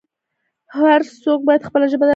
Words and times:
هر 0.77 0.99
څوک 1.23 1.39
باید 1.47 1.65
خپله 1.67 1.85
ژبه 1.91 1.99
درنه 1.99 2.01
وګڼي. 2.03 2.09